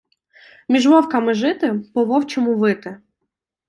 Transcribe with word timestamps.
Між 0.69 0.87
вовками 0.87 1.33
жити, 1.33 1.73
по-вовчому 1.93 2.55
вити. 2.55 2.97